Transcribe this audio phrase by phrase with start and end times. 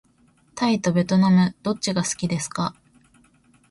[0.55, 2.73] タイとべトナムどっちが好きですか。